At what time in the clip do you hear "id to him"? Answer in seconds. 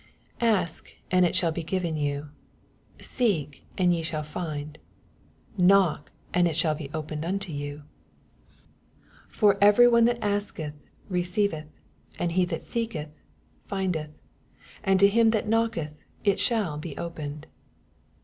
14.85-15.29